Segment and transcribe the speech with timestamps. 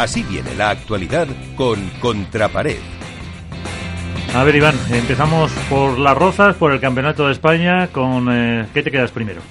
[0.00, 2.78] Así viene la actualidad con Contrapared.
[4.34, 7.88] A ver, Iván, empezamos por las Rozas, por el Campeonato de España.
[7.88, 9.42] Con eh, ¿Qué te quedas primero?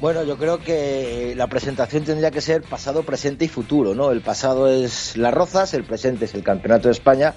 [0.00, 4.12] Bueno, yo creo que la presentación tendría que ser pasado, presente y futuro, ¿no?
[4.12, 7.34] El pasado es las Rozas, el presente es el Campeonato de España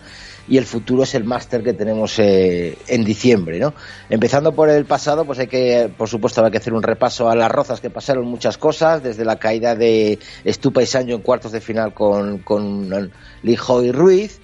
[0.48, 3.74] y el futuro es el máster que tenemos eh, en diciembre, ¿no?
[4.10, 7.36] Empezando por el pasado, pues hay que, por supuesto, hay que hacer un repaso a
[7.36, 11.52] las Rozas que pasaron muchas cosas, desde la caída de Estupa y Sancho en cuartos
[11.52, 13.12] de final con, con
[13.44, 14.40] Lijo y Ruiz,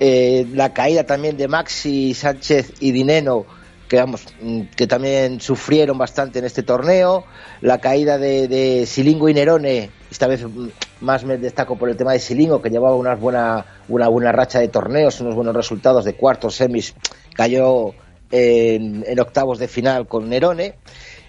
[0.00, 3.46] eh, la caída también de Maxi Sánchez y Dineno
[3.92, 7.24] que mm, que también sufrieron bastante en este torneo,
[7.60, 10.68] la caída de, Silingo y Nerone, esta vez mm,
[11.02, 14.60] más me destaco por el tema de Silingo, que llevaba una buena, una buena racha
[14.60, 16.94] de torneos, unos buenos resultados de cuartos, semis,
[17.34, 17.92] cayó
[18.30, 20.76] en, octavos de final con Nerone.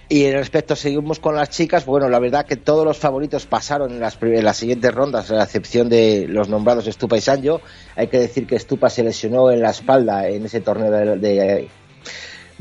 [0.09, 1.85] Y en respecto, seguimos con las chicas.
[1.85, 5.43] Bueno, la verdad que todos los favoritos pasaron en las, las siguientes rondas, a la
[5.43, 7.61] excepción de los nombrados Estupa y Sanjo.
[7.95, 11.69] Hay que decir que Estupa se lesionó en la espalda en ese torneo de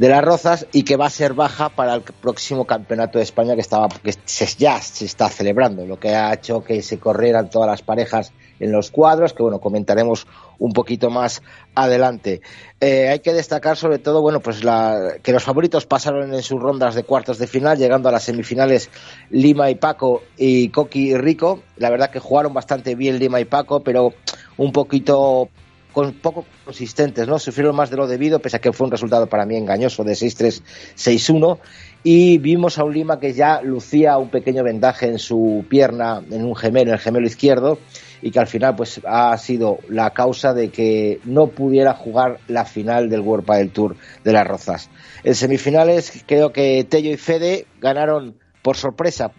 [0.08, 3.60] las Rozas y que va a ser baja para el próximo campeonato de España que
[3.60, 4.12] estaba que
[4.58, 8.72] ya se está celebrando, lo que ha hecho que se corrieran todas las parejas en
[8.72, 10.26] los cuadros, que bueno, comentaremos
[10.58, 11.42] un poquito más
[11.74, 12.40] adelante.
[12.80, 16.60] Eh, hay que destacar sobre todo, bueno, pues la, que los favoritos pasaron en sus
[16.60, 18.88] rondas de cuartos de final, llegando a las semifinales
[19.30, 21.60] Lima y Paco y Coqui y Rico.
[21.76, 24.14] La verdad que jugaron bastante bien Lima y Paco, pero
[24.56, 25.48] un poquito
[25.92, 27.38] con poco consistentes, ¿no?
[27.38, 30.12] Sufrieron más de lo debido, pese a que fue un resultado para mí engañoso de
[30.12, 30.62] 6-3,
[30.96, 31.58] 6-1.
[32.04, 36.44] Y vimos a un Lima que ya lucía un pequeño vendaje en su pierna, en
[36.44, 37.78] un gemelo, en el gemelo izquierdo,
[38.20, 42.64] y que al final pues ha sido la causa de que no pudiera jugar la
[42.64, 44.90] final del World del Tour de las Rozas.
[45.22, 49.32] En semifinales creo que Tello y Fede ganaron por sorpresa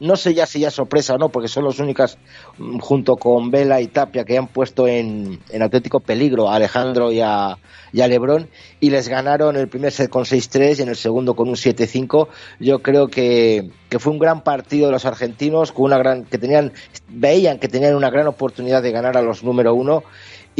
[0.00, 2.18] no sé ya si ya sorpresa o no, porque son las únicas,
[2.58, 7.10] mm, junto con Vela y Tapia, que han puesto en, en auténtico peligro a Alejandro
[7.12, 7.58] y a,
[7.92, 8.48] y Lebrón,
[8.80, 12.28] y les ganaron el primer set con 6-3 y en el segundo con un 7-5.
[12.60, 16.38] Yo creo que, que, fue un gran partido de los argentinos, con una gran, que
[16.38, 16.72] tenían,
[17.08, 20.04] veían que tenían una gran oportunidad de ganar a los número uno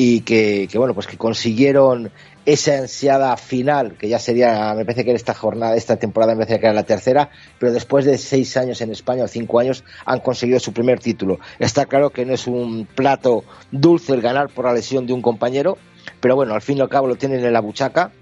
[0.01, 2.13] y que, bueno, pues que consiguieron
[2.47, 6.45] esa ansiada final, que ya sería, me parece que en esta jornada, esta temporada me
[6.45, 9.83] parece que era la tercera, pero después de seis años en España o cinco años
[10.07, 11.41] han conseguido su primer título.
[11.59, 13.43] Está claro que no es un plato
[13.73, 15.79] dulce el ganar por la lesión de un compañero,
[16.21, 18.13] pero bueno, al fin y al cabo lo tienen en la buchaca.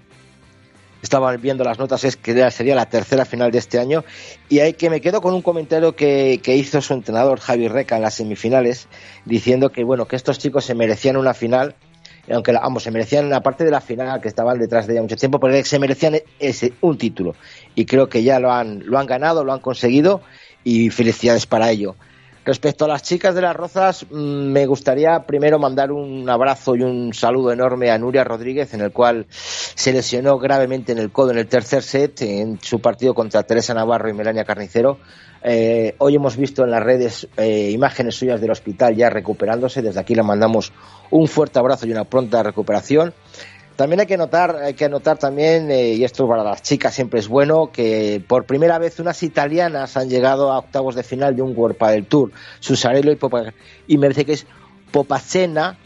[1.01, 4.03] Estaba viendo las notas, es que sería la tercera final de este año.
[4.49, 7.97] Y hay que me quedo con un comentario que, que hizo su entrenador Javi Reca
[7.97, 8.87] en las semifinales,
[9.25, 11.75] diciendo que bueno, que estos chicos se merecían una final
[12.29, 15.15] aunque ambos se merecían la parte de la final que estaban detrás de ella mucho
[15.15, 17.35] tiempo, porque se merecían ese un título
[17.75, 20.21] y creo que ya lo han lo han ganado, lo han conseguido
[20.63, 21.95] y felicidades para ello.
[22.47, 26.81] Respecto a las chicas de las Rozas, mm, me gustaría primero mandar un abrazo y
[26.81, 31.31] un saludo enorme a Nuria Rodríguez, en el cual se lesionó gravemente en el codo
[31.31, 34.97] en el tercer set en su partido contra Teresa Navarro y Melania Carnicero.
[35.43, 39.81] Eh, hoy hemos visto en las redes eh, imágenes suyas del hospital ya recuperándose.
[39.81, 40.71] Desde aquí le mandamos
[41.11, 43.13] un fuerte abrazo y una pronta recuperación.
[43.77, 47.21] También hay que notar, hay que notar también, eh, y esto para las chicas siempre
[47.21, 51.43] es bueno, que por primera vez unas italianas han llegado a octavos de final de
[51.43, 52.31] un World del Tour.
[52.59, 53.53] Susarello y Popa,
[53.87, 54.09] y me
[54.91, 55.77] Popacena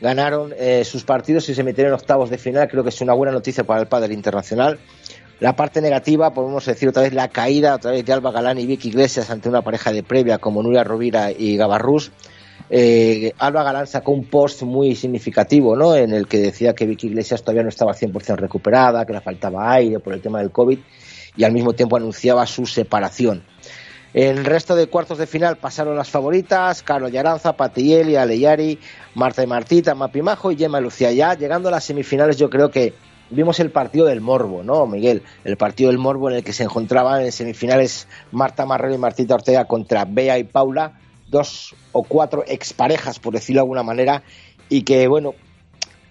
[0.00, 0.54] ganaron
[0.84, 2.68] sus partidos y se metieron en octavos de final.
[2.68, 4.78] Creo que es una buena noticia para el padre internacional.
[5.38, 8.64] La parte negativa, podemos decir otra vez la caída otra vez de Alba Galán y
[8.64, 12.10] Vicky Iglesias ante una pareja de previa como Nuria Rovira y Gavarrus.
[12.68, 15.94] Eh, Alba Galán sacó un post muy significativo, ¿no?
[15.94, 19.72] En el que decía que Vicky Iglesias todavía no estaba 100% recuperada, que le faltaba
[19.72, 20.78] aire por el tema del COVID
[21.36, 23.42] y al mismo tiempo anunciaba su separación.
[24.14, 28.78] El resto de cuartos de final pasaron las favoritas, Carlos Yaranza, Patielli, Aleyari,
[29.14, 31.12] Marta y Martita, Mapimajo y Gemma Lucía.
[31.12, 32.94] Ya llegando a las semifinales yo creo que
[33.28, 35.22] vimos el partido del Morbo, ¿no, Miguel?
[35.44, 39.34] El partido del Morbo en el que se encontraban en semifinales Marta Marrero y Martita
[39.34, 40.98] Ortega contra Bea y Paula,
[41.28, 44.22] dos o cuatro exparejas, por decirlo de alguna manera,
[44.68, 45.34] y que, bueno,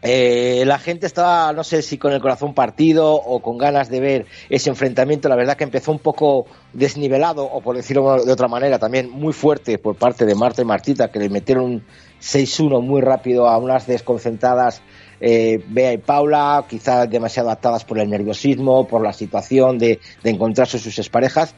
[0.07, 3.99] eh, la gente estaba, no sé si con el corazón partido o con ganas de
[3.99, 5.29] ver ese enfrentamiento.
[5.29, 9.33] La verdad que empezó un poco desnivelado, o por decirlo de otra manera, también muy
[9.33, 11.83] fuerte por parte de Marta y Martita, que le metieron un
[12.21, 14.83] 6-1 muy rápido a unas desconcentradas
[15.19, 20.77] eh, Bea y Paula, quizás demasiado adaptadas por el nerviosismo, por la situación de, encontrarse
[20.77, 21.55] sus exparejas,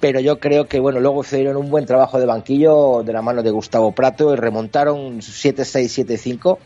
[0.00, 3.42] pero yo creo que bueno, luego hicieron un buen trabajo de banquillo de la mano
[3.42, 6.58] de Gustavo Prato y remontaron 7-6, 7-5.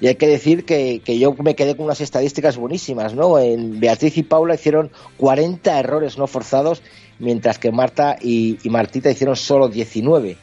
[0.00, 3.38] Y hay que decir que, yo me quedé con unas estadísticas buenísimas, ¿no?
[3.38, 6.82] En Beatriz y Paula hicieron 40 errores no forzados,
[7.20, 10.36] mientras que Marta y, y Martita hicieron solo 19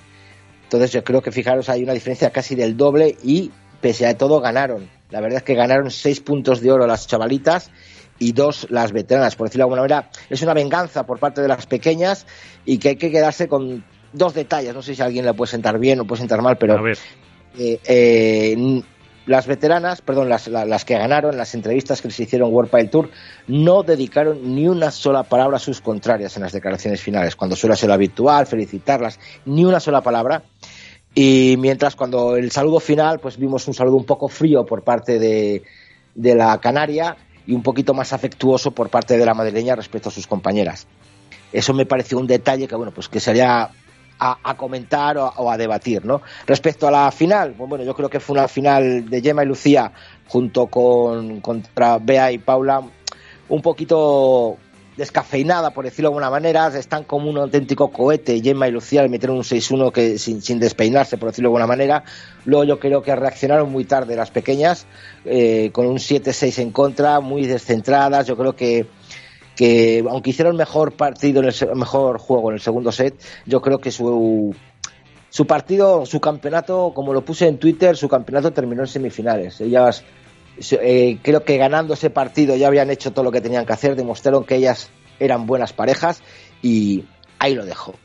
[0.63, 3.51] Entonces yo creo que fijaros hay una diferencia casi del doble y
[3.81, 4.89] pese a todo ganaron.
[5.09, 7.69] La verdad es que ganaron seis puntos de oro las chavalitas
[8.19, 10.10] y dos las veteranas, por decirlo de alguna manera.
[10.30, 12.27] Es una venganza por parte de las pequeñas
[12.66, 13.83] y que hay que quedarse con
[14.13, 14.74] dos detalles.
[14.74, 16.86] No sé si a alguien le puede sentar bien o puede sentar mal, pero
[17.57, 18.83] eh, eh,
[19.25, 23.10] las veteranas, perdón, las, las, que ganaron, las entrevistas que les hicieron World Pile Tour,
[23.48, 27.75] no dedicaron ni una sola palabra a sus contrarias en las declaraciones finales, cuando suele
[27.75, 30.44] ser lo habitual, felicitarlas, ni una sola palabra.
[31.13, 35.19] Y mientras cuando el saludo final, pues vimos un saludo un poco frío por parte
[35.19, 35.63] de,
[36.15, 37.15] de la Canaria
[37.50, 40.86] y un poquito más afectuoso por parte de la madrileña respecto a sus compañeras.
[41.51, 43.72] Eso me pareció un detalle que, bueno, pues que sería
[44.19, 46.22] a, comentar o, a debatir, ¿no?
[46.46, 49.48] Respecto a la final, pues bueno, yo creo que fue una final de Gemma y
[49.48, 49.92] Lucía
[50.28, 52.84] junto con contra Bea y Paula
[53.48, 54.57] un poquito
[55.00, 59.10] descafeinada, por decirlo de alguna manera, están como un auténtico cohete, Gemma y Lucía le
[59.10, 62.04] metieron un 6-1 que sin, sin, despeinarse, por decirlo de alguna manera.
[62.46, 64.86] Luego yo creo que reaccionaron muy tarde las pequeñas,
[65.25, 68.28] eh, con un 7-6 en contra, muy descentradas.
[68.28, 68.86] Yo creo que
[69.56, 73.80] que aunque hicieron mejor partido, en el mejor juego en el segundo set, yo creo
[73.80, 74.56] que su,
[75.30, 79.60] su partido, su campeonato, como lo puse en Twitter, su campeonato terminó en semifinales.
[79.60, 80.06] Ellas,
[80.81, 83.95] eh, creo que ganando ese partido ya habían hecho todo lo que tenían que hacer,
[83.95, 84.89] demostraron que ellas
[85.19, 86.21] eran buenas parejas
[86.61, 87.06] y
[87.39, 87.95] ahí lo dejo.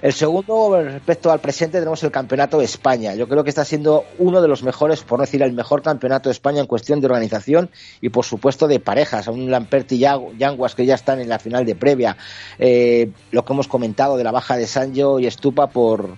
[0.00, 3.16] El segundo, respecto al presente, tenemos el Campeonato de España.
[3.16, 6.28] Yo creo que está siendo uno de los mejores, por no decir el mejor Campeonato
[6.28, 7.70] de España en cuestión de organización
[8.00, 9.26] y, por supuesto, de parejas.
[9.26, 12.16] A un Lamperti y Yanguas que ya están en la final de previa.
[12.60, 16.16] Eh, lo que hemos comentado de la baja de Sancho y Estupa por,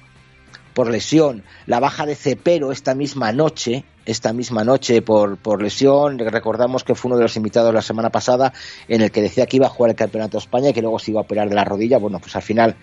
[0.75, 1.43] por lesión.
[1.67, 6.19] La baja de Cepero esta misma noche, esta misma noche por, por lesión.
[6.19, 8.53] Recordamos que fue uno de los invitados la semana pasada
[8.89, 10.99] en el que decía que iba a jugar el Campeonato de España y que luego
[10.99, 11.99] se iba a operar de la rodilla.
[11.99, 12.77] Bueno, pues al final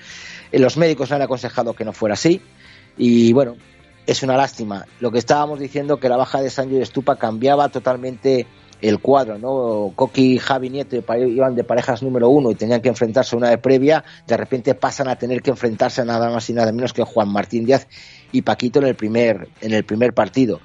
[0.51, 2.41] eh, los médicos han aconsejado que no fuera así
[2.97, 3.55] y bueno,
[4.05, 4.85] es una lástima.
[4.99, 8.47] Lo que estábamos diciendo que la baja de Sancho y Estupa cambiaba totalmente
[8.81, 9.91] el cuadro, ¿no?
[9.95, 13.57] Coqui, Javi Nieto iban de parejas número uno y tenían que enfrentarse a una de
[13.57, 17.29] previa, de repente pasan a tener que enfrentarse nada más y nada menos que Juan
[17.29, 17.87] Martín Díaz
[18.31, 20.59] y Paquito en el primer, en el primer partido.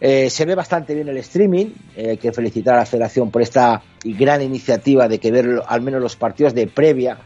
[0.00, 1.66] Eh, se ve bastante bien el streaming,
[1.96, 5.80] eh, hay que felicitar a la federación por esta gran iniciativa de que ver al
[5.80, 7.18] menos los partidos de previa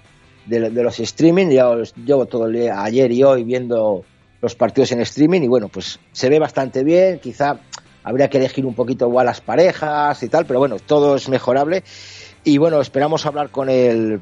[0.47, 1.49] de, los streaming.
[1.49, 4.05] Llevo todo ayer y hoy viendo
[4.41, 7.19] los partidos en streaming y bueno, pues se ve bastante bien.
[7.19, 7.61] Quizá
[8.05, 11.85] habría que elegir un poquito igual las parejas y tal, pero bueno, todo es mejorable.
[12.45, 14.21] Y bueno, esperamos hablar con el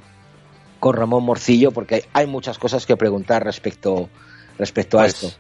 [0.79, 4.09] con Ramón Morcillo porque hay muchas cosas que preguntar respecto
[4.59, 5.37] respecto a pues, esto.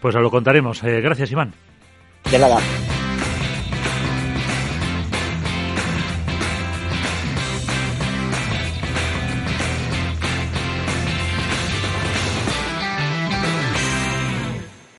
[0.00, 0.82] pues lo contaremos.
[0.82, 1.54] Eh, gracias, Iván.
[2.30, 2.58] De nada.